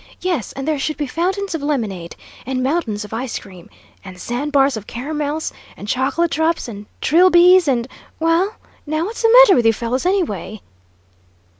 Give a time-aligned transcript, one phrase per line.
[0.21, 2.15] Yes, and there should be fountains of lemonade!
[2.43, 3.69] And mountains of ice cream!
[4.03, 7.87] And sandbars of caramels, and chocolate drops, and trilbies, and
[8.19, 8.55] well,
[8.87, 10.59] now, what's the matter with you fellows, anyway?"